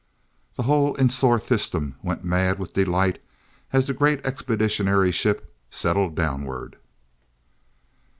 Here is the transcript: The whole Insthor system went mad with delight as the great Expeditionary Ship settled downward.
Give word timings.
The 0.55 0.63
whole 0.63 0.95
Insthor 0.95 1.39
system 1.39 1.93
went 2.01 2.23
mad 2.23 2.57
with 2.57 2.73
delight 2.73 3.21
as 3.71 3.85
the 3.85 3.93
great 3.93 4.25
Expeditionary 4.25 5.11
Ship 5.11 5.53
settled 5.69 6.15
downward. 6.15 6.75